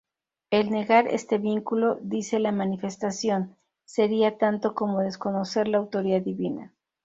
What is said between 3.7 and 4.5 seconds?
sería